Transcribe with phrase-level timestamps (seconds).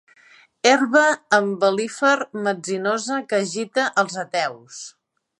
[0.67, 1.01] Herba
[1.37, 2.15] embel·lífer
[2.47, 4.81] metzinosa que agita els ateus.